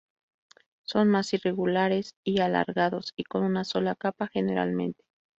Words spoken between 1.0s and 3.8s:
más irregulares y alargados y con una